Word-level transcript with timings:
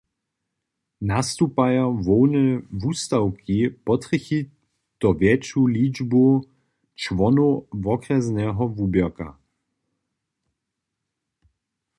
Nastupajo 1.09 1.83
hłowne 2.03 2.43
wustawki 2.81 3.57
potrjechi 3.87 4.39
to 5.01 5.07
wjetšu 5.19 5.61
ličbu 5.75 6.23
čłonow 7.01 7.53
wokrjesneho 7.85 8.63
wuběrka. 8.77 9.27